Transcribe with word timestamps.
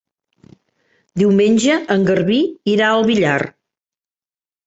Diumenge 1.21 1.75
en 1.95 2.07
Garbí 2.09 2.39
irà 2.73 2.87
al 2.95 3.05
Villar. 3.11 3.39